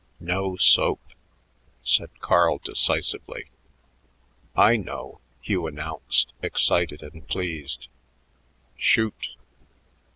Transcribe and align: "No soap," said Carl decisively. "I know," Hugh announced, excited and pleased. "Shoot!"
"No 0.19 0.55
soap," 0.57 0.99
said 1.83 2.09
Carl 2.21 2.57
decisively. 2.63 3.51
"I 4.55 4.75
know," 4.75 5.19
Hugh 5.43 5.67
announced, 5.67 6.33
excited 6.41 7.03
and 7.03 7.27
pleased. 7.27 7.87
"Shoot!" 8.75 9.35